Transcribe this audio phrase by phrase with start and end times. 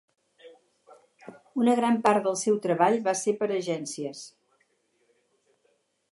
[1.63, 4.23] Una gran part del seu treball va ser per agències.